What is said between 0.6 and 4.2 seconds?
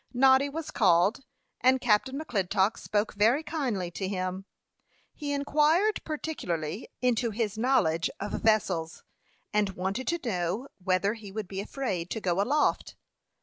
called, and Captain McClintock spoke very kindly to